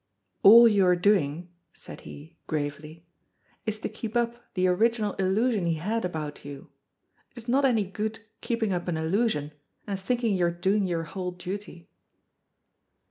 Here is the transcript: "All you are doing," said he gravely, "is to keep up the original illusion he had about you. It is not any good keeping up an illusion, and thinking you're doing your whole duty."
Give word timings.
"All 0.41 0.67
you 0.67 0.83
are 0.87 0.95
doing," 0.95 1.49
said 1.73 2.01
he 2.01 2.35
gravely, 2.47 3.05
"is 3.67 3.77
to 3.81 3.87
keep 3.87 4.15
up 4.15 4.51
the 4.55 4.65
original 4.65 5.13
illusion 5.19 5.67
he 5.67 5.75
had 5.75 6.03
about 6.03 6.43
you. 6.43 6.71
It 7.29 7.37
is 7.37 7.47
not 7.47 7.65
any 7.65 7.83
good 7.83 8.19
keeping 8.41 8.73
up 8.73 8.87
an 8.87 8.97
illusion, 8.97 9.51
and 9.85 9.99
thinking 9.99 10.33
you're 10.33 10.49
doing 10.49 10.87
your 10.87 11.03
whole 11.03 11.29
duty." 11.33 11.87